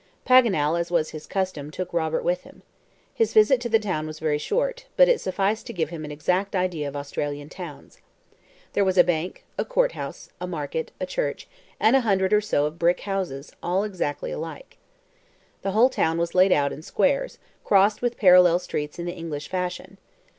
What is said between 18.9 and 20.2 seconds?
in the English fashion.